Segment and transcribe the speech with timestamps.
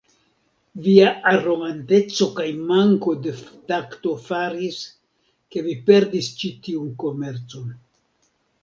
[0.85, 3.35] Via aroganteco kaj manko de
[3.73, 4.83] takto faris,
[5.53, 7.75] ke vi perdis ĉi tiun komercon.